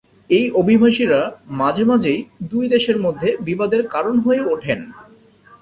এই 0.29 0.45
অভিবাসীরা 0.53 1.19
মাঝে 1.59 1.83
মাঝেই 1.83 2.19
দুই 2.43 2.65
দেশের 2.67 2.97
মধ্যে 2.99 3.29
বিবাদের 3.47 3.81
কারণ 3.87 4.15
হয়ে 4.19 4.41
ওঠেন। 4.47 4.79